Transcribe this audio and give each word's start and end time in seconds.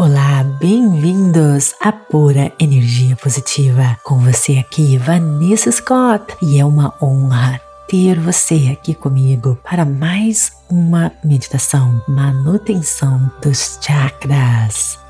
Olá, 0.00 0.44
bem-vindos 0.60 1.74
à 1.80 1.90
Pura 1.90 2.52
Energia 2.60 3.16
Positiva. 3.16 3.98
Com 4.04 4.20
você 4.20 4.56
aqui, 4.56 4.96
Vanessa 4.96 5.72
Scott, 5.72 6.36
e 6.40 6.60
é 6.60 6.64
uma 6.64 6.94
honra 7.02 7.60
ter 7.88 8.16
você 8.20 8.70
aqui 8.70 8.94
comigo 8.94 9.58
para 9.68 9.84
mais 9.84 10.52
uma 10.70 11.10
meditação, 11.24 12.00
manutenção 12.06 13.28
dos 13.42 13.76
chakras. 13.82 15.07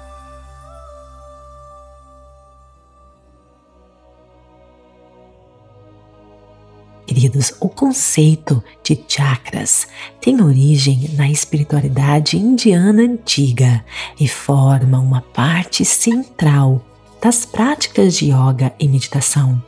Queridos, 7.39 7.55
o 7.61 7.68
conceito 7.68 8.62
de 8.82 8.98
chakras 9.07 9.87
tem 10.20 10.42
origem 10.42 11.10
na 11.15 11.30
espiritualidade 11.30 12.37
indiana 12.37 13.02
antiga 13.02 13.84
e 14.19 14.27
forma 14.27 14.98
uma 14.98 15.20
parte 15.20 15.84
central 15.84 16.84
das 17.23 17.47
práticas 17.47 18.16
de 18.16 18.33
yoga 18.33 18.73
e 18.78 18.88
meditação. 18.88 19.62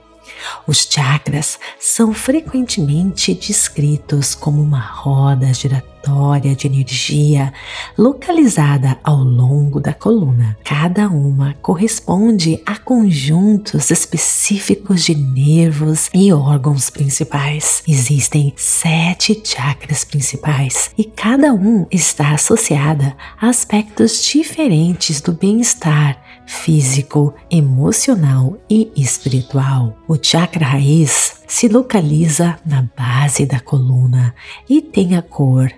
Os 0.66 0.88
chakras 0.90 1.58
são 1.78 2.12
frequentemente 2.12 3.34
descritos 3.34 4.34
como 4.34 4.62
uma 4.62 4.80
roda 4.80 5.52
giratória 5.52 6.54
de 6.54 6.66
energia 6.66 7.52
localizada 7.96 8.98
ao 9.04 9.18
longo 9.18 9.80
da 9.80 9.92
coluna. 9.92 10.56
Cada 10.64 11.08
uma 11.08 11.54
corresponde 11.60 12.60
a 12.64 12.78
conjuntos 12.78 13.90
específicos 13.90 15.04
de 15.04 15.14
nervos 15.14 16.08
e 16.14 16.32
órgãos 16.32 16.88
principais. 16.88 17.82
Existem 17.86 18.52
sete 18.56 19.40
chakras 19.44 20.04
principais 20.04 20.90
e 20.96 21.04
cada 21.04 21.52
um 21.52 21.86
está 21.90 22.32
associada 22.32 23.16
a 23.40 23.48
aspectos 23.48 24.22
diferentes 24.24 25.20
do 25.20 25.32
bem-estar 25.32 26.29
físico, 26.50 27.32
emocional 27.48 28.58
e 28.68 28.90
espiritual. 28.96 29.96
O 30.08 30.18
chakra 30.20 30.66
raiz 30.66 31.42
se 31.46 31.68
localiza 31.68 32.58
na 32.66 32.88
base 32.98 33.46
da 33.46 33.60
coluna 33.60 34.34
e 34.68 34.82
tem 34.82 35.16
a 35.16 35.22
cor 35.22 35.72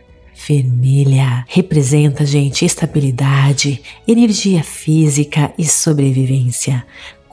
vermelha. 0.48 1.44
Representa, 1.46 2.24
gente, 2.24 2.64
estabilidade, 2.64 3.82
energia 4.08 4.64
física 4.64 5.52
e 5.58 5.64
sobrevivência. 5.66 6.84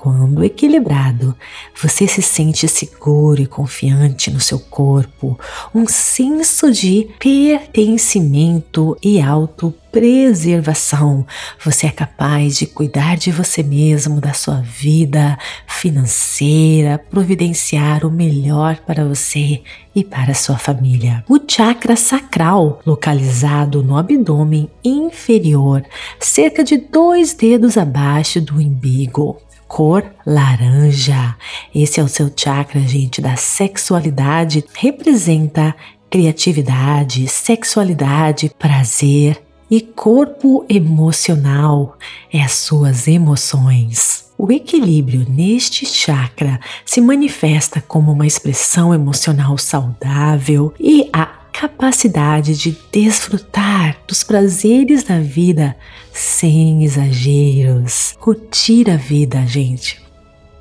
Quando 0.02 0.45
equilibrado, 0.45 1.36
você 1.75 2.08
se 2.08 2.22
sente 2.22 2.69
seguro 2.69 3.42
e 3.42 3.45
confiante 3.45 4.31
no 4.31 4.39
seu 4.39 4.58
corpo, 4.58 5.38
um 5.75 5.86
senso 5.86 6.72
de 6.72 7.09
pertencimento 7.19 8.97
e 9.03 9.20
autopreservação. 9.20 11.27
Você 11.66 11.88
é 11.88 11.92
capaz 11.92 12.55
de 12.55 12.66
cuidar 12.66 13.17
de 13.17 13.30
você 13.30 13.61
mesmo, 13.61 14.22
da 14.22 14.31
sua 14.31 14.61
vida 14.61 15.38
financeira, 15.67 16.97
providenciar 16.97 18.05
o 18.05 18.09
melhor 18.09 18.77
para 18.88 19.03
você 19.03 19.61
e 19.94 20.02
para 20.02 20.33
sua 20.33 20.58
família. 20.58 21.25
O 21.27 21.38
chakra 21.45 21.97
sacral, 21.97 22.80
localizado 22.86 23.83
no 23.83 23.97
abdômen 23.97 24.72
inferior, 24.81 25.83
cerca 26.22 26.64
de 26.64 26.77
dois 26.77 27.33
dedos 27.33 27.77
abaixo 27.77 28.39
do 28.39 28.59
umbigo 28.59 29.42
cor 29.69 30.03
laranja. 30.25 31.35
Esse 31.73 32.01
é 32.01 32.03
o 32.03 32.09
seu 32.09 32.29
chakra, 32.35 32.81
gente, 32.81 33.21
da 33.21 33.37
sexualidade. 33.37 34.65
Representa 34.73 35.73
criatividade, 36.09 37.27
sexualidade, 37.27 38.51
prazer 38.57 39.41
e 39.69 39.79
corpo 39.79 40.65
emocional 40.67 41.95
é 42.33 42.41
as 42.41 42.53
suas 42.53 43.07
emoções. 43.07 44.25
O 44.35 44.52
equilíbrio 44.52 45.25
neste 45.29 45.85
chakra 45.85 46.59
se 46.83 46.99
manifesta 46.99 47.79
como 47.79 48.11
uma 48.11 48.25
expressão 48.25 48.93
emocional 48.93 49.58
saudável 49.58 50.73
e 50.79 51.08
a 51.13 51.39
capacidade 51.52 52.55
de 52.58 52.77
desfrutar 52.92 53.98
dos 54.08 54.23
prazeres 54.23 55.04
da 55.04 55.20
vida 55.20 55.76
sem 56.11 56.83
exageros. 56.83 58.15
Curtir 58.20 58.89
a 58.89 58.95
vida, 58.95 59.45
gente. 59.45 60.02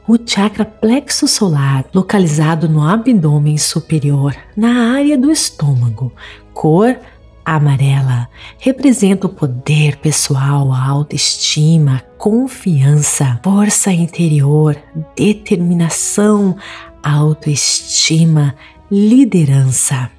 O 0.07 0.17
chakra 0.25 0.65
plexo 0.65 1.29
solar, 1.29 1.85
localizado 1.95 2.69
no 2.69 2.83
abdômen 2.83 3.59
superior, 3.59 4.35
na 4.57 4.95
área 4.95 5.19
do 5.19 5.31
estômago, 5.31 6.13
cor 6.55 6.99
amarela, 7.45 8.29
representa 8.59 9.27
o 9.27 9.31
poder 9.31 9.97
pessoal, 9.99 10.73
a 10.73 10.83
autoestima, 10.87 12.03
confiança, 12.17 13.39
força 13.43 13.93
interior, 13.93 14.77
determinação, 15.15 16.57
autoestima, 17.03 18.55
liderança 18.91 20.11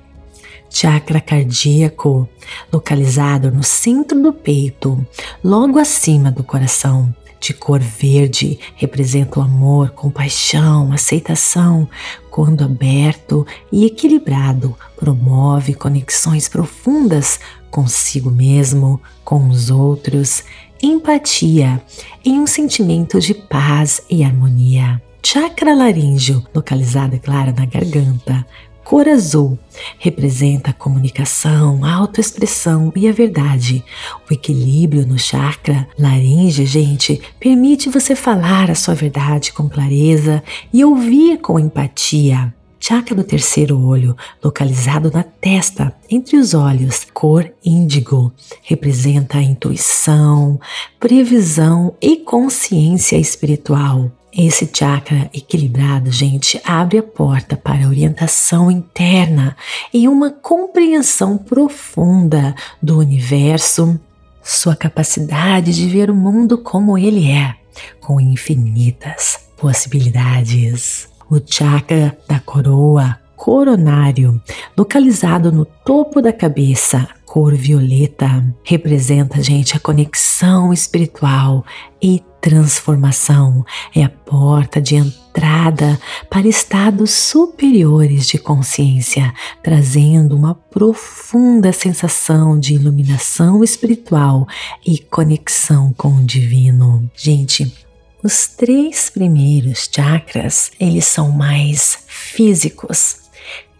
chakra 0.70 1.20
cardíaco, 1.20 2.28
localizado 2.72 3.52
no 3.52 3.64
centro 3.64 4.22
do 4.22 4.32
peito, 4.32 5.06
logo 5.44 5.80
acima 5.80 6.32
do 6.32 6.44
coração. 6.44 7.14
De 7.40 7.54
cor 7.54 7.80
verde, 7.80 8.60
representa 8.76 9.40
o 9.40 9.44
amor, 9.44 9.92
compaixão, 9.92 10.92
aceitação. 10.92 11.88
Quando 12.30 12.66
aberto 12.66 13.48
e 13.72 13.86
equilibrado, 13.86 14.76
promove 14.98 15.74
conexões 15.74 16.50
profundas 16.50 17.40
consigo 17.72 18.30
mesmo, 18.30 19.00
com 19.24 19.48
os 19.48 19.70
outros, 19.70 20.44
empatia 20.82 21.82
e 22.26 22.32
um 22.32 22.48
sentimento 22.48 23.20
de 23.20 23.34
paz 23.34 24.02
e 24.10 24.24
harmonia. 24.24 25.02
Chakra 25.24 25.76
laríngeo, 25.76 26.44
localizado, 26.56 27.16
é 27.16 27.20
claro, 27.20 27.54
na 27.56 27.66
garganta, 27.66 28.46
cor 28.90 29.08
azul 29.08 29.56
representa 30.00 30.72
a 30.72 30.74
comunicação, 30.74 31.86
a 31.86 31.94
autoexpressão 31.94 32.92
e 32.96 33.08
a 33.08 33.12
verdade. 33.12 33.86
O 34.28 34.34
equilíbrio 34.34 35.06
no 35.06 35.20
chakra 35.20 35.88
laringe, 35.96 36.66
gente, 36.66 37.22
permite 37.40 37.88
você 37.88 38.16
falar 38.16 38.72
a 38.72 38.74
sua 38.74 38.96
verdade 38.96 39.54
com 39.54 39.70
clareza 39.70 40.44
e 40.74 40.84
ouvir 40.84 41.38
com 41.38 41.60
empatia. 41.60 42.52
Chakra 42.80 43.14
do 43.14 43.24
terceiro 43.24 43.80
olho, 43.80 44.18
localizado 44.44 45.12
na 45.14 45.22
testa, 45.22 45.94
entre 46.10 46.36
os 46.38 46.56
olhos, 46.56 47.06
cor 47.14 47.48
índigo, 47.64 48.34
representa 48.64 49.38
a 49.38 49.44
intuição, 49.44 50.60
previsão 51.00 51.94
e 52.02 52.18
consciência 52.18 53.18
espiritual. 53.18 54.10
Esse 54.32 54.70
chakra 54.72 55.30
equilibrado, 55.34 56.12
gente, 56.12 56.62
abre 56.64 57.00
a 57.00 57.04
porta 57.04 57.58
para 57.58 57.88
orientação 57.88 58.70
interna 58.70 59.58
e 59.92 60.08
uma 60.08 60.30
compreensão 60.30 61.38
profunda 61.38 62.56
do 62.82 63.00
universo, 63.00 64.00
sua 64.44 64.76
capacidade 64.76 65.74
de 65.74 65.88
ver 65.88 66.12
o 66.12 66.16
mundo 66.16 66.60
como 66.60 66.98
ele 66.98 67.32
é, 67.32 67.56
com 68.00 68.22
infinitas 68.22 69.40
possibilidades. 69.58 71.10
O 71.30 71.40
chakra 71.44 72.18
da 72.28 72.40
coroa 72.40 73.20
coronário, 73.36 74.40
localizado 74.78 75.52
no 75.52 75.64
topo 75.64 76.22
da 76.22 76.34
cabeça, 76.34 77.08
cor 77.26 77.56
violeta, 77.56 78.44
representa, 78.64 79.42
gente, 79.42 79.78
a 79.78 79.80
conexão 79.80 80.74
espiritual 80.74 81.64
e 82.02 82.22
transformação. 82.42 83.66
É 83.96 84.04
a 84.04 84.10
porta 84.10 84.82
de 84.82 84.96
entrada 84.96 86.00
para 86.30 86.48
estados 86.48 87.12
superiores 87.12 88.28
de 88.28 88.38
consciência, 88.38 89.34
trazendo 89.64 90.36
uma 90.36 90.56
profunda 90.56 91.72
sensação 91.72 92.60
de 92.60 92.74
iluminação 92.74 93.64
espiritual 93.64 94.48
e 94.86 95.00
conexão 95.00 95.94
com 95.94 96.10
o 96.16 96.26
divino. 96.26 97.10
Gente, 97.16 97.74
os 98.22 98.48
três 98.48 99.10
primeiros 99.10 99.90
chakras, 99.90 100.72
eles 100.80 101.06
são 101.06 101.32
mais 101.32 102.00
físicos, 102.06 103.29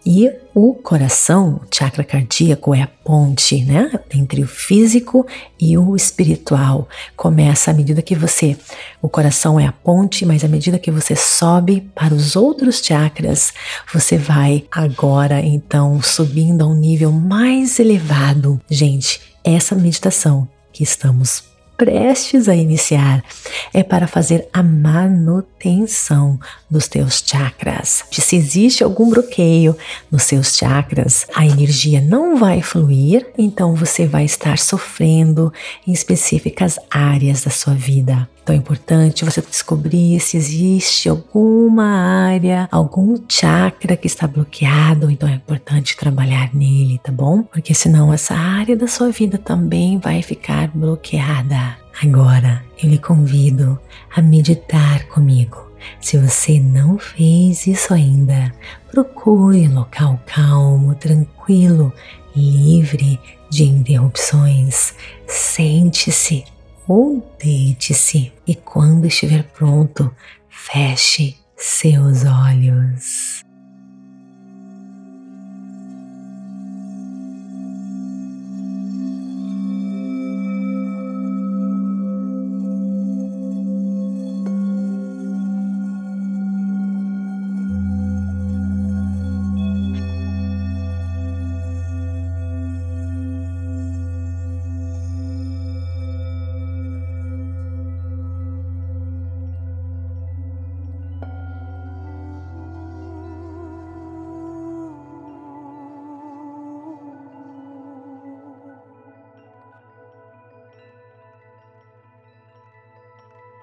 e 0.04 0.30
o 0.54 0.74
coração, 0.74 1.60
o 1.62 1.74
chakra 1.74 2.02
cardíaco, 2.02 2.74
é 2.74 2.82
a 2.82 2.86
ponte, 2.86 3.64
né? 3.64 3.90
Entre 4.14 4.42
o 4.42 4.46
físico 4.46 5.26
e 5.60 5.76
o 5.76 5.94
espiritual. 5.94 6.88
Começa 7.16 7.70
à 7.70 7.74
medida 7.74 8.00
que 8.00 8.14
você. 8.14 8.56
O 9.02 9.08
coração 9.08 9.60
é 9.60 9.66
a 9.66 9.72
ponte, 9.72 10.24
mas 10.24 10.44
à 10.44 10.48
medida 10.48 10.78
que 10.78 10.90
você 10.90 11.14
sobe 11.14 11.82
para 11.94 12.14
os 12.14 12.34
outros 12.34 12.80
chakras, 12.82 13.52
você 13.92 14.16
vai 14.16 14.64
agora 14.70 15.40
então 15.40 16.00
subindo 16.02 16.62
a 16.62 16.66
um 16.66 16.74
nível 16.74 17.12
mais 17.12 17.78
elevado. 17.78 18.60
Gente, 18.70 19.20
essa 19.44 19.74
meditação 19.74 20.48
que 20.72 20.82
estamos 20.82 21.49
prestes 21.80 22.46
a 22.46 22.54
iniciar 22.54 23.24
é 23.72 23.82
para 23.82 24.06
fazer 24.06 24.46
a 24.52 24.62
manutenção 24.62 26.38
dos 26.70 26.86
teus 26.86 27.24
chakras. 27.24 28.04
Se 28.10 28.36
existe 28.36 28.84
algum 28.84 29.08
bloqueio 29.08 29.74
nos 30.10 30.24
seus 30.24 30.58
chakras, 30.58 31.26
a 31.34 31.46
energia 31.46 32.02
não 32.02 32.36
vai 32.36 32.60
fluir, 32.60 33.26
então 33.38 33.74
você 33.74 34.06
vai 34.06 34.26
estar 34.26 34.58
sofrendo 34.58 35.50
em 35.86 35.92
específicas 35.92 36.78
áreas 36.90 37.44
da 37.44 37.50
sua 37.50 37.72
vida. 37.72 38.28
Então 38.42 38.54
é 38.54 38.58
importante 38.58 39.24
você 39.24 39.40
descobrir 39.40 40.18
se 40.18 40.36
existe 40.36 41.08
alguma 41.08 41.84
área, 42.26 42.68
algum 42.72 43.16
chakra 43.28 43.96
que 43.96 44.08
está 44.08 44.26
bloqueado, 44.26 45.10
então 45.10 45.28
é 45.28 45.34
importante 45.34 45.96
trabalhar 45.96 46.50
nele, 46.52 47.00
tá 47.02 47.12
bom? 47.12 47.42
Porque 47.42 47.72
senão 47.72 48.12
essa 48.12 48.34
área 48.34 48.76
da 48.76 48.88
sua 48.88 49.10
vida 49.10 49.38
também 49.38 49.98
vai 49.98 50.20
ficar 50.20 50.68
bloqueada. 50.68 51.69
Agora 52.02 52.64
eu 52.82 52.88
lhe 52.88 52.98
convido 52.98 53.78
a 54.14 54.22
meditar 54.22 55.06
comigo. 55.08 55.70
Se 56.00 56.18
você 56.18 56.60
não 56.60 56.98
fez 56.98 57.66
isso 57.66 57.92
ainda, 57.92 58.52
procure 58.90 59.68
um 59.68 59.74
local 59.74 60.20
calmo, 60.26 60.94
tranquilo, 60.94 61.92
livre 62.34 63.20
de 63.50 63.64
interrupções. 63.64 64.94
Sente-se 65.26 66.44
ou 66.86 67.24
deite-se 67.42 68.32
e 68.46 68.54
quando 68.54 69.06
estiver 69.06 69.44
pronto, 69.44 70.10
feche 70.48 71.36
seus 71.56 72.24
olhos. 72.24 73.49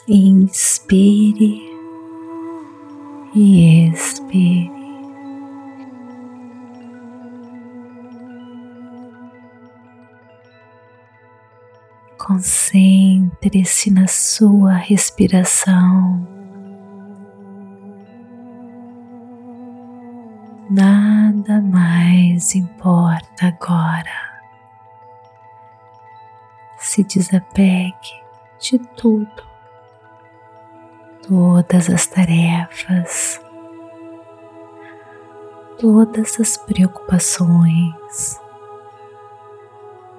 Inspire 0.09 1.69
e 3.35 3.89
expire. 3.89 4.71
Concentre-se 12.17 13.91
na 13.91 14.07
sua 14.07 14.75
respiração. 14.75 16.25
Nada 20.69 21.59
mais 21.59 22.55
importa 22.55 23.47
agora. 23.47 24.39
Se 26.77 27.03
desapegue 27.03 28.23
de 28.61 28.79
tudo 28.95 29.56
todas 31.27 31.89
as 31.89 32.07
tarefas, 32.07 33.41
todas 35.77 36.39
as 36.39 36.55
preocupações. 36.57 38.39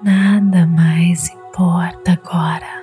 Nada 0.03 0.67
mais 0.67 1.29
importa 1.29 2.13
agora. 2.13 2.79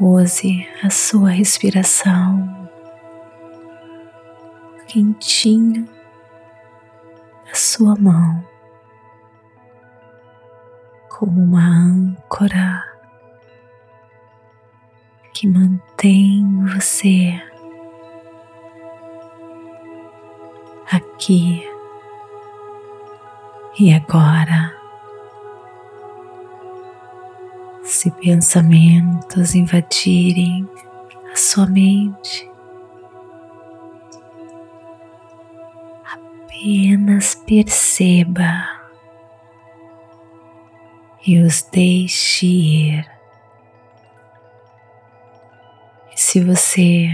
Use 0.00 0.66
a 0.82 0.90
sua 0.90 1.30
respiração 1.30 2.56
quentinho 4.86 5.86
da 7.46 7.54
sua 7.54 7.94
mão 7.96 8.42
como 11.08 11.42
uma 11.42 11.60
âncora 11.60 12.87
que 15.38 15.46
mantém 15.46 16.64
você 16.64 17.40
aqui 20.90 21.62
e 23.78 23.94
agora. 23.94 24.76
Se 27.84 28.10
pensamentos 28.10 29.54
invadirem 29.54 30.68
a 31.32 31.36
sua 31.36 31.66
mente, 31.66 32.50
apenas 36.04 37.36
perceba 37.36 38.90
e 41.24 41.38
os 41.38 41.62
deixe 41.70 42.44
ir. 42.44 43.17
Se 46.30 46.44
você 46.44 47.08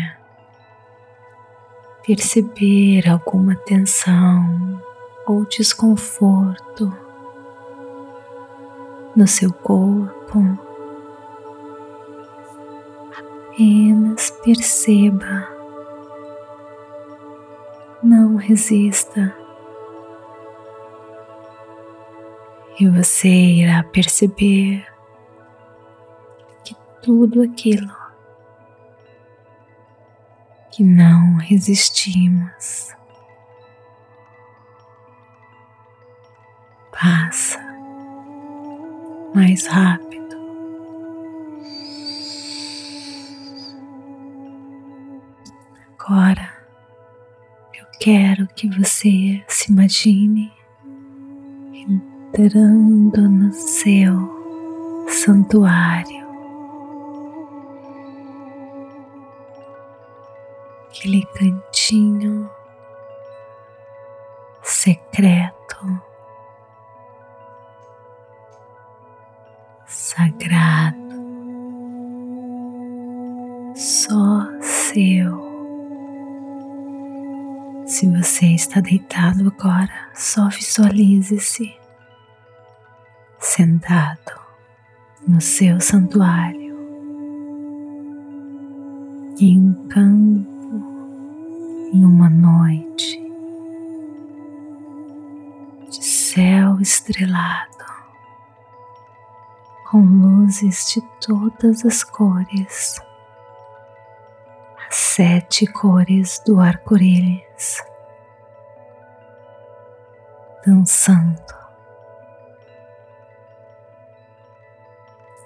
perceber 2.04 3.08
alguma 3.08 3.54
tensão 3.54 4.82
ou 5.24 5.44
desconforto 5.44 6.92
no 9.14 9.24
seu 9.28 9.52
corpo, 9.52 10.40
apenas 13.16 14.32
perceba, 14.44 15.48
não 18.02 18.34
resista. 18.34 19.32
E 22.80 22.88
você 22.88 23.28
irá 23.28 23.84
perceber 23.84 24.84
que 26.64 26.74
tudo 27.00 27.42
aquilo 27.42 28.03
que 30.74 30.82
não 30.82 31.36
resistimos. 31.36 32.88
Passa 36.90 37.60
mais 39.32 39.66
rápido. 39.68 40.34
Agora 45.96 46.52
eu 47.78 47.86
quero 48.00 48.48
que 48.48 48.68
você 48.76 49.44
se 49.46 49.70
imagine 49.70 50.52
entrando 51.72 53.28
no 53.28 53.52
seu 53.52 55.06
santuário. 55.08 56.23
Aquele 61.04 61.26
cantinho 61.26 62.50
secreto, 64.62 66.00
sagrado, 69.86 70.96
só 73.76 74.48
seu. 74.62 75.44
Se 77.86 78.08
você 78.08 78.46
está 78.46 78.80
deitado 78.80 79.52
agora, 79.58 80.10
só 80.14 80.48
visualize-se 80.48 81.70
sentado 83.38 84.40
no 85.28 85.38
seu 85.38 85.78
santuário 85.82 86.64
em 89.38 89.58
um 89.58 89.88
campo 89.88 90.53
em 91.94 92.04
uma 92.04 92.28
noite 92.28 93.22
de 95.88 96.04
céu 96.04 96.80
estrelado, 96.80 97.84
com 99.88 100.00
luzes 100.00 100.92
de 100.92 101.00
todas 101.24 101.84
as 101.84 102.02
cores, 102.02 103.00
as 104.88 104.96
sete 104.96 105.68
cores 105.68 106.42
do 106.44 106.58
arco-íris, 106.58 107.80
dançando 110.66 111.54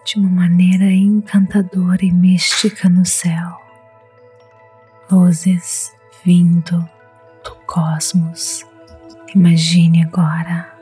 de 0.02 0.18
uma 0.18 0.30
maneira 0.30 0.86
encantadora 0.86 2.02
e 2.02 2.10
mística 2.10 2.88
no 2.88 3.04
céu. 3.04 3.60
Luzes 5.10 5.97
vindo 6.24 6.88
do 7.44 7.54
cosmos. 7.66 8.66
Imagine 9.34 10.04
agora 10.04 10.72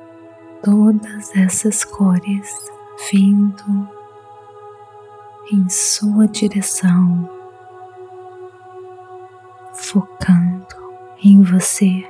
todas 0.62 1.34
essas 1.36 1.84
cores 1.84 2.48
vindo 3.10 3.88
em 5.52 5.68
sua 5.68 6.26
direção, 6.26 7.30
focando 9.74 10.66
em 11.22 11.42
você, 11.42 12.04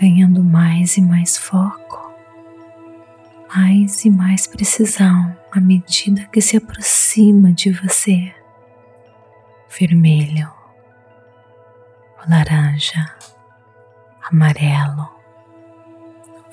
ganhando 0.00 0.44
mais 0.44 0.96
e 0.96 1.02
mais 1.02 1.36
foco, 1.36 2.12
mais 3.54 4.04
e 4.04 4.10
mais 4.10 4.46
precisão 4.46 5.36
à 5.50 5.60
medida 5.60 6.24
que 6.32 6.40
se 6.40 6.56
aproxima 6.56 7.52
de 7.52 7.72
você. 7.72 8.32
Vermelho, 9.78 10.50
laranja, 12.28 13.14
amarelo, 14.30 15.08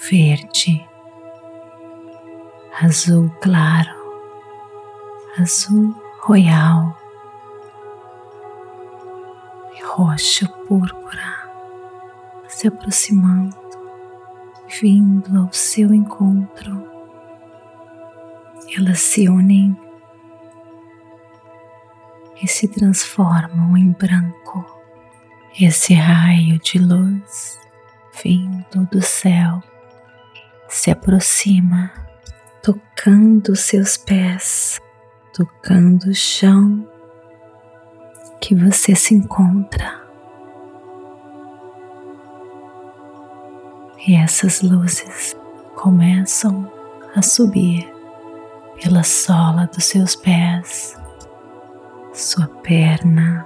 verde, 0.10 0.88
azul 2.82 3.30
claro, 3.42 3.96
azul 5.38 5.96
royal 6.22 6.98
e 9.76 9.84
roxo 9.84 10.48
púrpura 10.68 11.50
se 12.48 12.68
aproximando, 12.68 13.56
vindo 14.82 15.40
ao 15.40 15.54
seu 15.54 15.94
encontro. 15.94 16.90
Elas 18.78 19.00
se 19.00 19.30
unem 19.30 19.80
e 22.42 22.48
se 22.48 22.68
transformam 22.68 23.78
em 23.78 23.92
branco. 23.92 24.79
Esse 25.62 25.94
raio 25.94 26.58
de 26.60 26.80
luz 26.80 27.60
vindo 28.24 28.88
do 28.90 29.02
céu 29.02 29.62
se 30.70 30.90
aproxima, 30.90 31.92
tocando 32.64 33.58
seus 33.58 33.98
pés, 33.98 34.80
tocando 35.34 36.04
o 36.04 36.16
chão 36.16 36.88
que 38.40 38.56
você 38.56 38.96
se 38.96 39.14
encontra. 39.14 40.02
E 44.08 44.16
essas 44.16 44.62
luzes 44.62 45.36
começam 45.76 46.72
a 47.14 47.22
subir 47.22 47.86
pela 48.82 49.04
sola 49.04 49.66
dos 49.68 49.84
seus 49.84 50.16
pés, 50.16 50.98
sua 52.14 52.48
perna, 52.48 53.46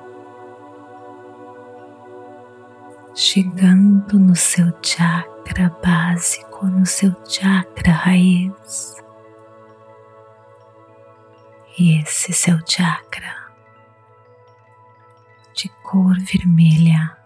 chegando 3.15 4.19
no 4.19 4.35
seu 4.35 4.71
chakra 4.81 5.69
básico, 5.83 6.65
no 6.65 6.83
seu 6.85 7.13
chakra 7.25 7.93
raiz. 7.93 8.95
E 11.77 11.99
esse 11.99 12.33
seu 12.33 12.59
chakra 12.67 13.33
de 15.55 15.69
cor 15.83 16.17
vermelha 16.19 17.17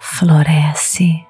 floresce. 0.00 1.26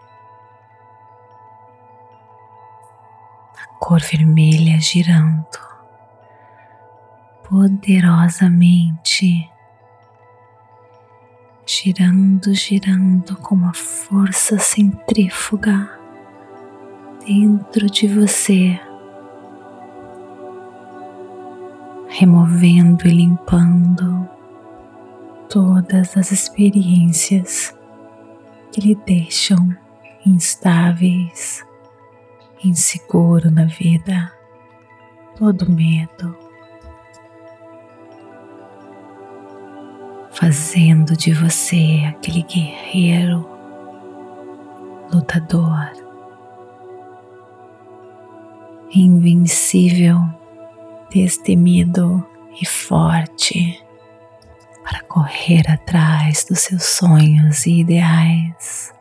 A 3.59 3.67
cor 3.79 4.01
vermelha 4.01 4.81
girando 4.81 5.47
poderosamente 7.45 9.51
girando, 11.83 12.55
girando 12.55 13.37
com 13.37 13.55
uma 13.55 13.75
força 13.75 14.59
centrífuga 14.59 15.91
dentro 17.27 17.87
de 17.87 18.09
você, 18.09 18.81
removendo 22.09 23.07
e 23.07 23.11
limpando 23.11 24.27
todas 25.51 26.17
as 26.17 26.33
experiências 26.33 27.77
que 28.73 28.81
lhe 28.81 28.95
deixam 28.95 29.77
instáveis, 30.25 31.63
inseguro 32.65 33.51
na 33.51 33.67
vida, 33.67 34.33
todo 35.37 35.71
medo 35.71 36.46
fazendo 40.39 41.17
de 41.17 41.33
você 41.33 42.03
aquele 42.07 42.43
guerreiro, 42.43 43.49
lutador, 45.11 45.91
invencível, 48.95 50.21
destemido 51.11 52.25
e 52.61 52.67
forte 52.67 53.83
para 54.85 55.03
correr 55.05 55.69
atrás 55.71 56.45
dos 56.45 56.61
seus 56.61 56.85
sonhos 56.85 57.65
e 57.65 57.81
ideais. 57.81 58.93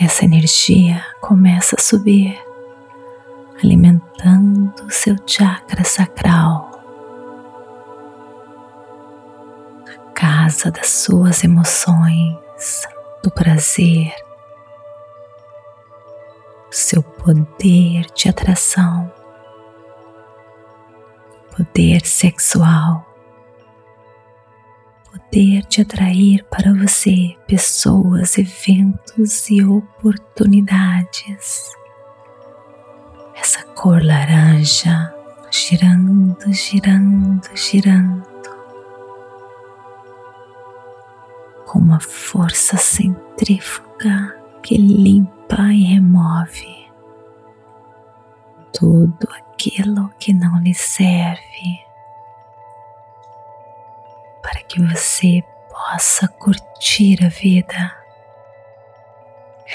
Essa 0.00 0.24
energia 0.24 1.04
começa 1.20 1.74
a 1.76 1.82
subir, 1.82 2.40
alimentando 3.62 4.90
seu 4.90 5.16
chakra 5.26 5.84
sacral 5.84 6.71
casa 10.22 10.70
das 10.70 10.88
suas 10.88 11.42
emoções, 11.42 12.86
do 13.24 13.30
prazer, 13.32 14.14
seu 16.70 17.02
poder 17.02 18.06
de 18.14 18.28
atração, 18.28 19.12
poder 21.56 22.06
sexual, 22.06 23.04
poder 25.10 25.66
de 25.66 25.82
atrair 25.82 26.44
para 26.44 26.72
você 26.72 27.36
pessoas, 27.48 28.38
eventos 28.38 29.50
e 29.50 29.64
oportunidades. 29.64 31.68
Essa 33.34 33.64
cor 33.74 34.00
laranja 34.00 35.12
girando, 35.50 36.52
girando, 36.52 37.48
girando 37.56 38.31
com 41.66 41.78
uma 41.78 42.00
força 42.00 42.76
centrífuga 42.76 44.36
que 44.62 44.76
limpa 44.76 45.62
e 45.72 45.84
remove 45.84 46.82
tudo 48.72 49.28
aquilo 49.36 50.08
que 50.18 50.32
não 50.32 50.58
lhe 50.60 50.74
serve 50.74 51.80
para 54.42 54.62
que 54.62 54.80
você 54.82 55.42
possa 55.70 56.26
curtir 56.28 57.24
a 57.24 57.28
vida. 57.28 57.96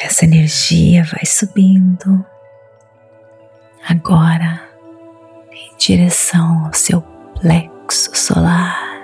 Essa 0.02 0.26
energia 0.26 1.04
vai 1.06 1.26
subindo 1.26 2.26
agora 3.88 4.62
em 5.52 5.76
direção 5.78 6.66
ao 6.66 6.74
seu 6.74 7.02
plexo 7.40 8.16
solar 8.16 8.97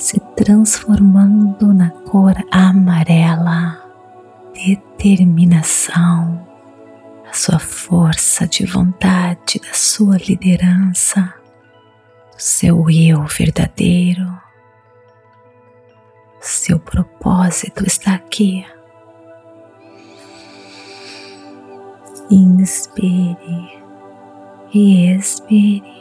se 0.00 0.18
transformando 0.34 1.74
na 1.74 1.90
cor 1.90 2.34
amarela, 2.50 3.84
determinação, 4.54 6.48
a 7.28 7.34
sua 7.34 7.58
força 7.58 8.48
de 8.48 8.64
vontade, 8.64 9.60
da 9.60 9.74
sua 9.74 10.16
liderança, 10.16 11.34
do 12.32 12.40
seu 12.40 12.88
eu 12.88 13.22
verdadeiro. 13.24 14.26
Seu 16.40 16.78
propósito 16.78 17.86
está 17.86 18.14
aqui. 18.14 18.64
Inspire 22.30 23.82
e 24.72 25.14
expire. 25.14 25.99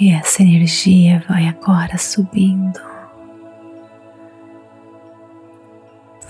E 0.00 0.12
essa 0.12 0.42
energia 0.42 1.24
vai 1.28 1.48
agora 1.48 1.98
subindo, 1.98 2.80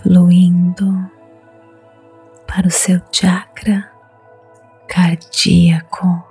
fluindo 0.01 1.11
para 2.47 2.67
o 2.67 2.71
seu 2.71 2.99
chakra 3.13 3.93
cardíaco, 4.89 6.25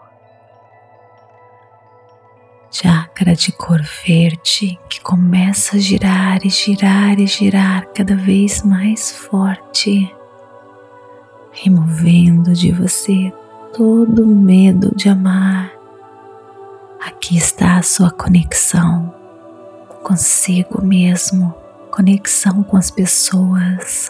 chakra 2.72 3.36
de 3.36 3.52
cor 3.52 3.84
verde 3.84 4.80
que 4.90 5.00
começa 5.02 5.78
a 5.78 5.80
girar 5.80 6.44
e 6.44 6.50
girar 6.50 7.20
e 7.20 7.28
girar 7.28 7.86
cada 7.94 8.16
vez 8.16 8.64
mais 8.64 9.12
forte, 9.12 10.12
removendo 11.52 12.54
de 12.54 12.72
você 12.72 13.32
todo 13.76 14.24
o 14.24 14.36
medo 14.36 14.92
de 14.96 15.08
amar. 15.08 15.77
Aqui 17.00 17.38
está 17.38 17.78
a 17.78 17.84
sua 17.84 18.12
conexão 18.12 19.14
consigo 20.08 20.82
mesmo, 20.82 21.54
conexão 21.92 22.64
com 22.64 22.78
as 22.78 22.90
pessoas, 22.90 24.10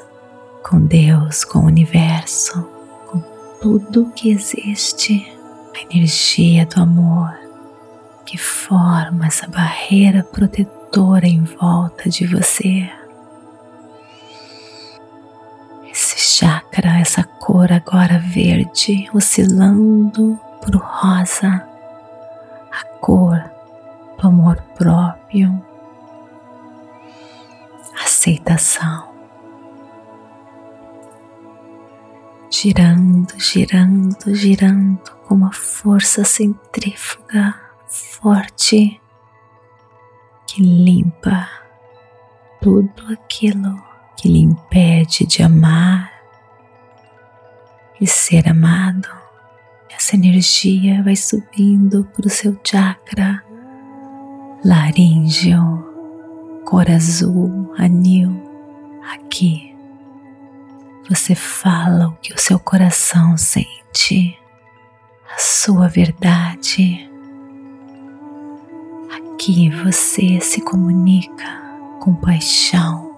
com 0.64 0.80
Deus, 0.80 1.44
com 1.44 1.60
o 1.60 1.66
universo, 1.66 2.70
com 3.08 3.20
tudo 3.60 4.12
que 4.16 4.30
existe, 4.30 5.26
a 5.76 5.92
energia 5.92 6.68
do 6.68 6.84
amor 6.84 7.34
que 8.28 8.38
forma 8.38 9.26
essa 9.26 9.48
barreira 9.48 10.22
protetora 10.22 11.26
em 11.26 11.44
volta 11.44 12.10
de 12.10 12.28
você. 12.28 12.88
Esse 15.90 16.20
chakra, 16.20 17.00
essa 17.00 17.24
cor 17.24 17.72
agora 17.72 18.20
verde, 18.20 19.10
oscilando 19.14 20.38
para 20.62 20.78
o 20.78 20.80
rosa, 20.80 21.66
cor 23.02 23.44
do 24.20 24.28
amor 24.28 24.62
próprio, 24.76 25.64
aceitação. 28.04 29.16
Girando, 32.50 33.40
girando, 33.40 34.34
girando 34.34 35.12
com 35.28 35.36
uma 35.36 35.52
força 35.52 36.24
centrífuga 36.24 37.54
forte 37.88 39.00
que 40.48 40.62
limpa 40.62 41.48
tudo 42.62 43.14
aquilo 43.14 43.82
que 44.16 44.28
lhe 44.28 44.40
impede 44.40 45.26
de 45.26 45.44
amar 45.44 46.12
e 48.00 48.08
ser 48.08 48.50
amado. 48.50 49.17
Essa 49.98 50.16
energia 50.16 51.04
vai 51.04 51.16
subindo 51.16 52.06
para 52.14 52.28
o 52.28 52.30
seu 52.30 52.58
chakra 52.64 53.44
laríngeo, 54.64 55.84
cor 56.66 56.90
azul, 56.90 57.74
anil. 57.78 58.32
Aqui 59.14 59.76
você 61.10 61.34
fala 61.34 62.10
o 62.10 62.16
que 62.18 62.34
o 62.34 62.40
seu 62.40 62.60
coração 62.60 63.38
sente, 63.38 64.38
a 65.36 65.40
sua 65.40 65.88
verdade 65.88 67.08
Aqui 69.38 69.70
você 69.70 70.42
se 70.42 70.60
comunica 70.62 71.46
com 72.02 72.14
paixão, 72.16 73.16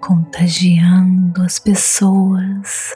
contagiando 0.00 1.42
as 1.42 1.58
pessoas. 1.58 2.94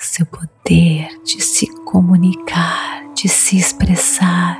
Seu 0.00 0.24
poder 0.26 1.08
de 1.24 1.42
se 1.42 1.66
comunicar, 1.82 3.02
de 3.14 3.28
se 3.28 3.56
expressar, 3.56 4.56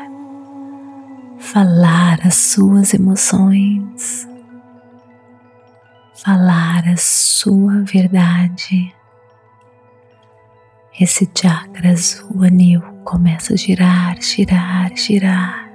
falar 1.38 2.18
as 2.26 2.35
suas 2.35 2.92
emoções, 2.92 4.28
falar 6.16 6.88
a 6.88 6.97
sua 6.97 7.85
verdade. 7.85 8.92
Esse 10.99 11.30
chakra 11.33 11.92
azul 11.92 12.42
anil 12.42 12.83
começa 13.04 13.54
a 13.54 13.57
girar, 13.57 14.21
girar, 14.21 14.90
girar 14.97 15.71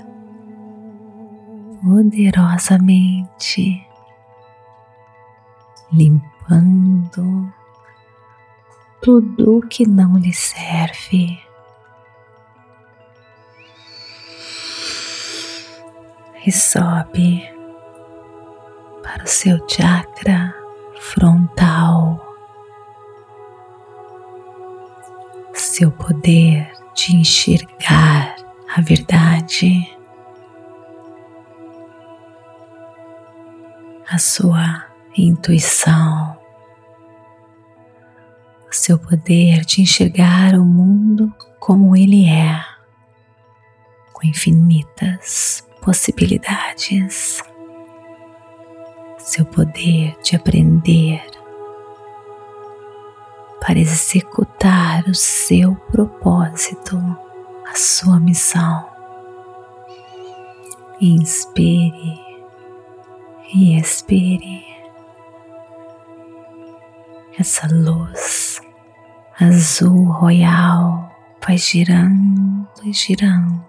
poderosamente, 1.82 3.82
limpando 5.90 7.63
tudo 9.04 9.62
que 9.70 9.88
não 9.88 10.18
lhe 10.18 10.34
serve. 10.34 11.40
E 16.46 16.52
sobe 16.52 17.44
para 19.04 19.24
o 19.24 19.28
seu 19.28 19.58
chakra 19.70 20.56
frontal. 21.00 22.34
seu 25.74 25.92
poder 25.92 26.72
de 26.94 27.16
enxergar 27.16 28.36
a 28.76 28.80
verdade, 28.80 29.92
a 34.08 34.20
sua 34.20 34.86
intuição, 35.18 36.38
o 36.38 36.43
seu 38.76 38.98
poder 38.98 39.64
de 39.66 39.82
enxergar 39.82 40.56
o 40.56 40.66
mundo 40.66 41.32
como 41.60 41.96
ele 41.96 42.28
é, 42.28 42.60
com 44.12 44.26
infinitas 44.26 45.64
possibilidades, 45.80 47.42
seu 49.20 49.46
poder 49.46 50.18
de 50.24 50.36
aprender 50.36 51.24
para 53.62 53.80
executar 53.80 55.08
o 55.08 55.14
seu 55.14 55.76
propósito, 55.92 56.98
a 57.68 57.76
sua 57.76 58.20
missão. 58.20 58.90
Inspire 61.00 62.20
e 63.54 63.78
expire 63.78 64.73
essa 67.40 67.68
luz 67.68 68.62
azul 69.40 70.12
royal 70.12 71.12
vai 71.46 71.58
girando 71.58 72.68
e 72.84 72.94
girando. 72.94 73.64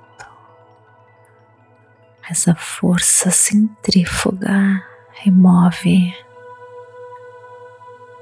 Essa 2.29 2.55
força 2.55 3.31
centrífuga 3.31 4.83
remove 5.13 6.15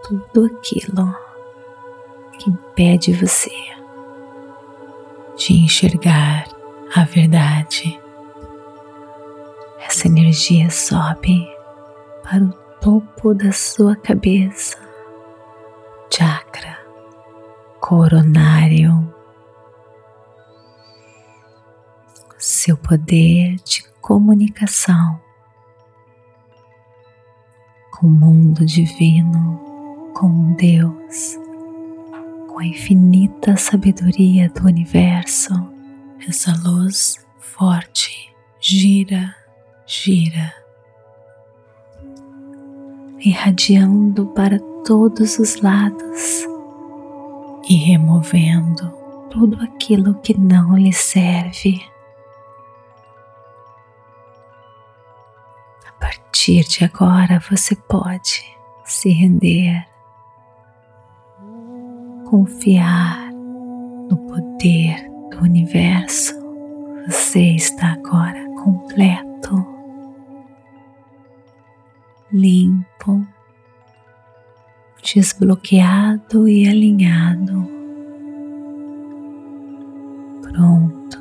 tudo 0.02 0.46
aquilo 0.46 1.14
que 2.38 2.50
impede 2.50 3.12
você 3.12 3.50
de 5.36 5.54
enxergar 5.54 6.46
a 6.94 7.04
verdade. 7.04 7.98
Essa 9.80 10.08
energia 10.08 10.70
sobe 10.70 11.46
para 12.22 12.42
o 12.42 12.52
topo 12.80 13.34
da 13.34 13.52
sua 13.52 13.94
cabeça, 13.96 14.76
chakra 16.14 16.78
coronário. 17.80 19.12
Seu 22.38 22.76
poder 22.76 23.56
de 23.64 23.84
comunicação 24.00 25.20
com 27.92 28.06
o 28.06 28.10
mundo 28.10 28.66
divino, 28.66 30.12
com 30.14 30.52
Deus 30.54 31.38
com 32.48 32.58
a 32.58 32.66
infinita 32.66 33.56
sabedoria 33.56 34.50
do 34.50 34.66
universo, 34.66 35.54
essa 36.28 36.52
luz 36.62 37.24
forte 37.38 38.30
gira, 38.60 39.34
gira, 39.86 40.52
irradiando 43.18 44.26
para 44.34 44.58
todos 44.84 45.38
os 45.38 45.60
lados 45.60 46.46
e 47.68 47.74
removendo 47.74 48.90
tudo 49.30 49.62
aquilo 49.62 50.14
que 50.16 50.38
não 50.38 50.76
lhe 50.76 50.92
serve. 50.92 51.80
A 55.88 55.92
partir 55.92 56.64
de 56.64 56.84
agora 56.84 57.40
você 57.50 57.74
pode 57.74 58.44
se 58.84 59.08
render 59.10 59.86
confiar 62.32 63.30
no 64.10 64.16
poder 64.16 65.06
do 65.30 65.42
universo, 65.42 66.34
você 67.06 67.54
está 67.56 67.92
agora 67.92 68.42
completo, 68.62 69.66
limpo, 72.32 73.26
desbloqueado 75.02 76.48
e 76.48 76.68
alinhado, 76.68 77.68
pronto 80.42 81.18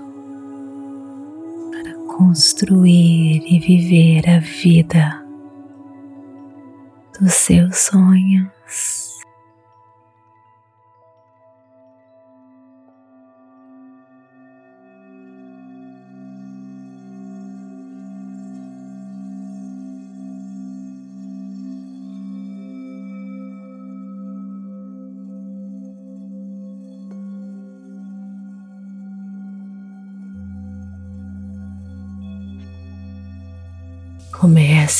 para 1.72 1.94
construir 2.16 3.44
e 3.46 3.60
viver 3.60 4.30
a 4.30 4.40
vida 4.40 5.26
dos 7.20 7.34
seus 7.34 7.76
sonhos. 7.78 9.11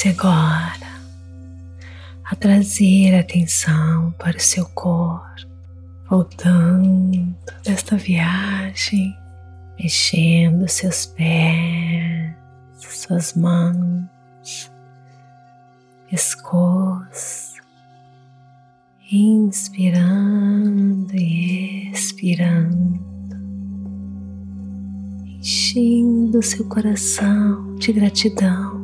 Comece 0.02 0.10
agora 0.10 0.92
a 2.26 2.36
trazer 2.36 3.14
atenção 3.14 4.12
para 4.18 4.36
o 4.36 4.40
seu 4.40 4.66
corpo, 4.70 5.48
voltando 6.10 7.36
desta 7.64 7.98
viagem, 7.98 9.16
mexendo 9.80 10.68
seus 10.68 11.06
pés, 11.06 12.34
suas 12.80 13.36
mãos, 13.36 14.72
pescoço, 16.10 17.62
inspirando 19.12 21.16
e 21.16 21.92
expirando, 21.92 23.00
enchendo 25.38 26.42
seu 26.42 26.68
coração 26.68 27.76
de 27.76 27.94
gratidão 27.94 28.81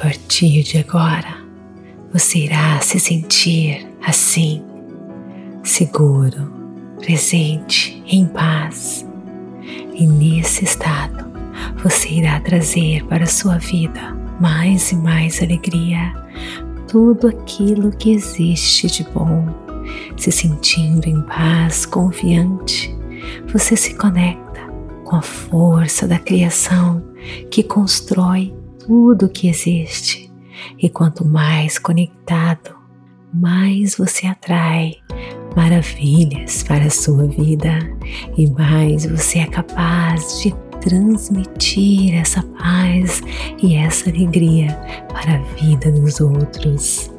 partir 0.00 0.62
de 0.62 0.78
agora, 0.78 1.36
você 2.12 2.40
irá 2.40 2.80
se 2.80 3.00
sentir 3.00 3.86
assim, 4.06 4.62
seguro, 5.62 6.52
presente, 6.98 8.02
em 8.06 8.26
paz. 8.26 9.06
E 9.94 10.06
nesse 10.06 10.64
estado, 10.64 11.30
você 11.82 12.08
irá 12.08 12.38
trazer 12.40 13.04
para 13.04 13.24
a 13.24 13.28
sua 13.28 13.58
vida 13.58 14.14
mais 14.40 14.92
e 14.92 14.96
mais 14.96 15.42
alegria, 15.42 16.12
tudo 16.88 17.28
aquilo 17.28 17.90
que 17.96 18.12
existe 18.12 18.86
de 18.88 19.04
bom. 19.04 19.46
Se 20.16 20.30
sentindo 20.30 21.06
em 21.06 21.22
paz, 21.22 21.86
confiante, 21.86 22.94
você 23.52 23.76
se 23.76 23.94
conecta 23.94 24.60
com 25.04 25.16
a 25.16 25.22
força 25.22 26.06
da 26.06 26.18
criação 26.18 27.02
que 27.50 27.62
constrói 27.62 28.54
tudo 28.86 29.28
que 29.28 29.48
existe. 29.48 30.32
E 30.78 30.88
quanto 30.88 31.24
mais 31.24 31.78
conectado, 31.78 32.74
mais 33.32 33.96
você 33.96 34.26
atrai 34.26 34.96
maravilhas 35.54 36.62
para 36.62 36.84
a 36.84 36.90
sua 36.90 37.26
vida 37.26 37.78
e 38.36 38.48
mais 38.50 39.04
você 39.06 39.40
é 39.40 39.46
capaz 39.46 40.40
de 40.42 40.54
transmitir 40.80 42.14
essa 42.14 42.42
paz 42.42 43.22
e 43.62 43.74
essa 43.74 44.08
alegria 44.08 44.68
para 45.08 45.34
a 45.34 45.42
vida 45.54 45.90
dos 45.90 46.20
outros. 46.20 47.15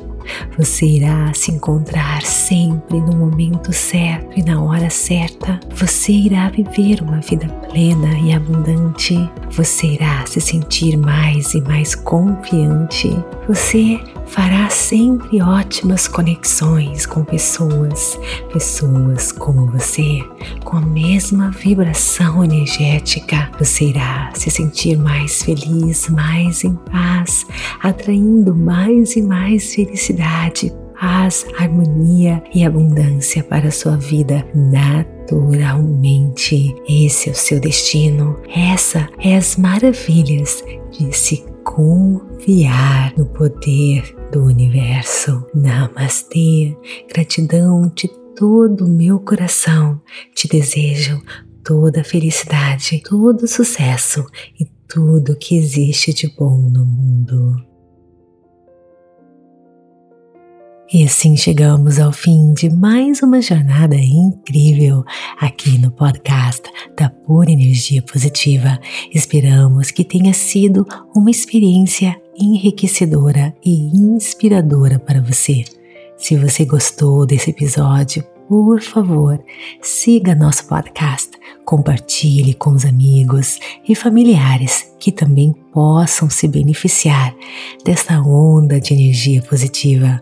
Você 0.58 0.86
irá 0.86 1.32
se 1.34 1.52
encontrar 1.52 2.22
sempre 2.24 3.00
no 3.00 3.16
momento 3.16 3.72
certo 3.72 4.38
e 4.38 4.44
na 4.44 4.62
hora 4.62 4.90
certa. 4.90 5.60
Você 5.76 6.12
irá 6.12 6.50
viver 6.50 7.02
uma 7.02 7.20
vida 7.20 7.48
plena 7.70 8.18
e 8.20 8.34
abundante. 8.34 9.18
Você 9.52 9.88
irá 9.88 10.26
se 10.26 10.42
sentir 10.42 10.98
mais 10.98 11.54
e 11.54 11.62
mais 11.62 11.96
confiante. 11.96 13.10
Você 13.48 14.00
fará 14.28 14.70
sempre 14.70 15.42
ótimas 15.42 16.08
conexões 16.08 17.06
com 17.06 17.24
pessoas, 17.24 18.20
pessoas 18.52 19.32
como 19.32 19.72
você, 19.72 20.24
com 20.64 20.78
a 20.78 20.82
mesma 20.82 21.52
vibração 21.52 22.44
energética. 22.44 23.50
Você 23.60 23.86
irá 23.86 24.32
se 24.34 24.52
sentir 24.52 24.98
mais 24.98 25.44
feliz, 25.44 26.10
mais 26.10 26.64
em 26.64 26.76
paz, 26.76 27.46
atraindo 27.82 28.56
mais 28.56 29.16
e 29.16 29.22
mais 29.22 29.74
felicidade, 29.74 30.74
paz, 31.00 31.46
harmonia 31.58 32.44
e 32.54 32.66
abundância 32.66 33.44
para 33.44 33.70
a 33.70 33.72
sua 33.72 33.98
vida 33.98 34.46
naturalmente. 34.54 36.76
Esse 36.88 37.30
é 37.30 37.32
o 37.32 37.36
seu 37.36 37.60
destino. 37.60 38.40
Essa 38.54 39.10
é 39.20 39.36
as 39.36 39.58
maravilhas 39.58 40.64
de 40.92 41.12
se 41.16 41.57
confiar 41.68 43.14
no 43.18 43.26
poder 43.26 44.16
do 44.32 44.46
universo. 44.46 45.46
Namastê, 45.54 46.76
gratidão 47.10 47.92
de 47.94 48.08
todo 48.36 48.86
o 48.86 48.90
meu 48.90 49.20
coração. 49.20 50.02
Te 50.34 50.48
desejo 50.48 51.22
toda 51.64 52.02
a 52.02 52.06
felicidade, 52.06 53.04
todo 53.04 53.44
o 53.44 53.48
sucesso 53.48 54.26
e 54.58 54.66
tudo 54.88 55.36
que 55.36 55.58
existe 55.58 56.14
de 56.14 56.34
bom 56.34 56.58
no 56.58 56.86
mundo. 56.86 57.62
E 60.94 61.04
assim 61.04 61.36
chegamos 61.36 62.00
ao 62.00 62.14
fim 62.14 62.54
de 62.54 62.70
mais 62.70 63.22
uma 63.22 63.42
jornada 63.42 63.96
incrível 63.96 65.04
aqui 65.38 65.78
no 65.78 65.92
podcast 65.92 66.64
da 66.98 67.10
Pura 67.10 67.52
Energia 67.52 68.02
Positiva. 68.02 68.80
Esperamos 69.14 69.92
que 69.92 70.06
tenha 70.06 70.34
sido 70.34 70.88
uma 71.14 71.30
experiência 71.30 72.16
enriquecedora 72.40 73.54
e 73.66 73.90
inspiradora 73.98 74.98
para 74.98 75.22
você. 75.22 75.66
Se 76.18 76.38
você 76.38 76.64
gostou 76.64 77.26
desse 77.26 77.50
episódio, 77.50 78.24
por 78.48 78.82
favor, 78.82 79.44
siga 79.82 80.34
nosso 80.34 80.70
podcast, 80.70 81.32
compartilhe 81.66 82.54
com 82.54 82.70
os 82.70 82.86
amigos 82.86 83.60
e 83.86 83.94
familiares 83.94 84.90
que 84.98 85.12
também 85.12 85.54
possam 85.74 86.30
se 86.30 86.48
beneficiar 86.48 87.36
desta 87.84 88.22
onda 88.22 88.80
de 88.80 88.94
energia 88.94 89.42
positiva. 89.42 90.22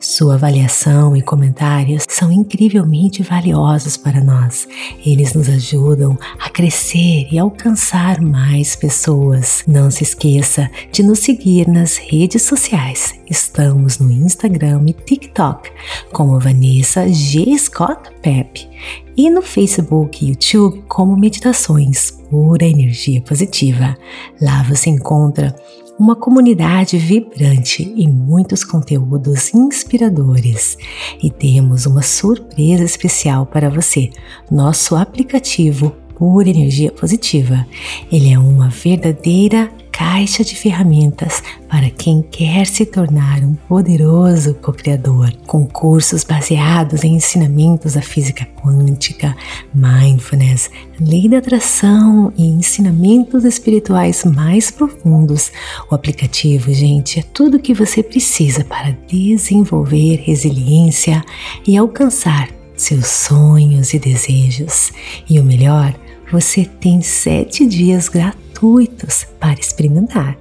Sua 0.00 0.34
avaliação 0.34 1.16
e 1.16 1.22
comentários 1.22 2.04
são 2.08 2.30
incrivelmente 2.30 3.22
valiosos 3.22 3.96
para 3.96 4.22
nós. 4.22 4.68
Eles 5.04 5.34
nos 5.34 5.48
ajudam 5.48 6.18
a 6.38 6.50
crescer 6.50 7.28
e 7.30 7.38
alcançar 7.38 8.20
mais 8.20 8.76
pessoas. 8.76 9.64
Não 9.66 9.90
se 9.90 10.02
esqueça 10.02 10.70
de 10.92 11.02
nos 11.02 11.20
seguir 11.20 11.66
nas 11.68 11.96
redes 11.96 12.42
sociais. 12.42 13.14
Estamos 13.30 13.98
no 13.98 14.10
Instagram 14.10 14.84
e 14.86 14.92
TikTok 14.92 15.70
como 16.12 16.38
Vanessa 16.38 17.08
G. 17.08 17.56
Scott 17.58 18.10
Pep 18.20 18.68
e 19.16 19.30
no 19.30 19.42
Facebook 19.42 20.24
e 20.24 20.30
YouTube 20.30 20.82
como 20.88 21.16
Meditações 21.16 22.10
Pura 22.30 22.64
Energia 22.64 23.20
Positiva. 23.22 23.96
Lá 24.40 24.62
você 24.64 24.90
encontra 24.90 25.54
uma 25.98 26.16
comunidade 26.16 26.98
vibrante 26.98 27.92
e 27.96 28.08
muitos 28.08 28.64
conteúdos 28.64 29.54
inspiradores. 29.54 30.76
E 31.22 31.30
temos 31.30 31.86
uma 31.86 32.02
surpresa 32.02 32.84
especial 32.84 33.46
para 33.46 33.70
você: 33.70 34.10
nosso 34.50 34.96
aplicativo 34.96 35.94
Pura 36.16 36.48
Energia 36.48 36.92
Positiva. 36.92 37.66
Ele 38.10 38.32
é 38.32 38.38
uma 38.38 38.68
verdadeira 38.68 39.70
caixa 39.96 40.42
de 40.42 40.56
ferramentas 40.56 41.40
para 41.68 41.88
quem 41.88 42.20
quer 42.20 42.66
se 42.66 42.84
tornar 42.84 43.44
um 43.44 43.54
poderoso 43.54 44.54
co-criador, 44.54 45.32
com 45.46 45.64
cursos 45.64 46.24
baseados 46.24 47.04
em 47.04 47.14
ensinamentos 47.14 47.94
da 47.94 48.02
física 48.02 48.44
quântica, 48.60 49.36
mindfulness, 49.72 50.68
lei 51.00 51.28
da 51.28 51.38
atração 51.38 52.32
e 52.36 52.44
ensinamentos 52.44 53.44
espirituais 53.44 54.24
mais 54.24 54.68
profundos. 54.68 55.52
O 55.88 55.94
aplicativo, 55.94 56.72
gente, 56.74 57.20
é 57.20 57.22
tudo 57.22 57.56
o 57.56 57.60
que 57.60 57.72
você 57.72 58.02
precisa 58.02 58.64
para 58.64 58.96
desenvolver 59.06 60.16
resiliência 60.24 61.22
e 61.64 61.76
alcançar 61.76 62.48
seus 62.76 63.06
sonhos 63.06 63.94
e 63.94 64.00
desejos. 64.00 64.92
E 65.30 65.38
o 65.38 65.44
melhor, 65.44 65.94
você 66.32 66.64
tem 66.64 67.00
sete 67.00 67.64
dias 67.64 68.08
gratuitos 68.08 68.43
gratuitos 68.64 69.26
para 69.38 69.60
experimentar. 69.60 70.36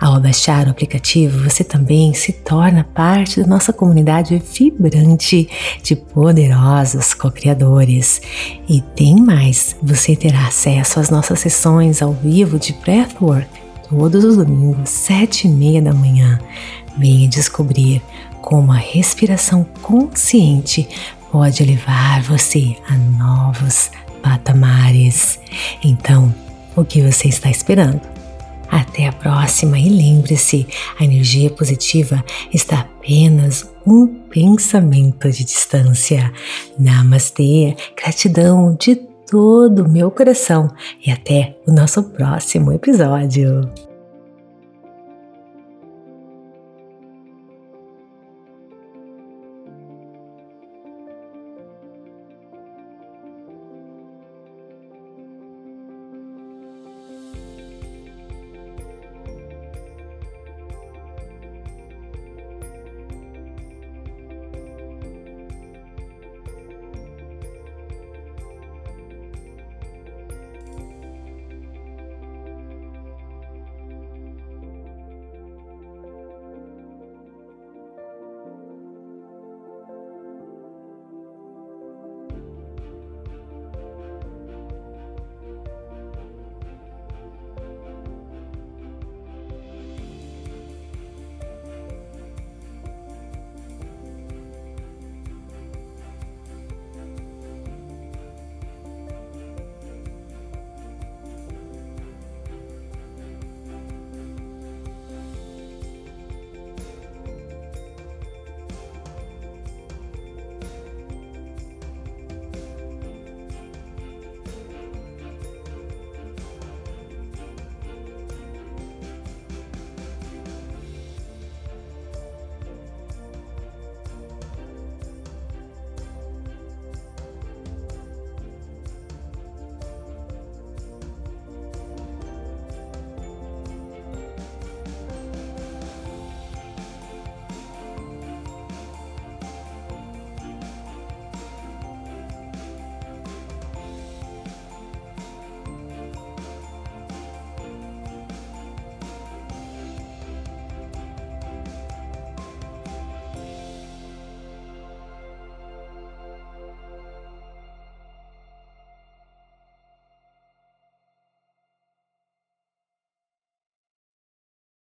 Ao 0.00 0.20
baixar 0.20 0.66
o 0.66 0.70
aplicativo, 0.70 1.42
você 1.42 1.64
também 1.64 2.14
se 2.14 2.32
torna 2.32 2.84
parte 2.84 3.40
da 3.40 3.46
nossa 3.46 3.72
comunidade 3.72 4.40
vibrante 4.54 5.48
de 5.82 5.96
poderosos 5.96 7.12
co-criadores. 7.14 8.22
E 8.68 8.80
tem 8.80 9.16
mais: 9.20 9.76
você 9.82 10.14
terá 10.14 10.46
acesso 10.46 11.00
às 11.00 11.10
nossas 11.10 11.40
sessões 11.40 12.00
ao 12.00 12.12
vivo 12.12 12.58
de 12.58 12.72
Breathwork 12.74 13.48
todos 13.88 14.24
os 14.24 14.36
domingos, 14.36 14.88
sete 14.88 15.48
e 15.48 15.50
meia 15.50 15.82
da 15.82 15.92
manhã. 15.92 16.38
Venha 16.96 17.28
descobrir 17.28 18.00
como 18.40 18.72
a 18.72 18.76
respiração 18.76 19.66
consciente 19.82 20.88
pode 21.30 21.64
levar 21.64 22.22
você 22.22 22.76
a 22.88 22.94
novos 22.94 23.90
patamares. 24.22 25.38
Então, 25.82 26.32
o 26.80 26.84
que 26.84 27.02
você 27.02 27.28
está 27.28 27.50
esperando? 27.50 28.00
Até 28.70 29.06
a 29.06 29.12
próxima 29.12 29.78
e 29.78 29.88
lembre-se, 29.88 30.66
a 30.98 31.04
energia 31.04 31.50
positiva 31.50 32.22
está 32.52 32.80
apenas 32.80 33.68
um 33.86 34.06
pensamento 34.06 35.30
de 35.30 35.44
distância. 35.44 36.30
Namastê, 36.78 37.74
gratidão 37.96 38.76
de 38.78 38.96
todo 39.30 39.84
o 39.84 39.88
meu 39.88 40.10
coração 40.10 40.68
e 41.04 41.10
até 41.10 41.56
o 41.66 41.72
nosso 41.72 42.02
próximo 42.02 42.72
episódio. 42.72 43.87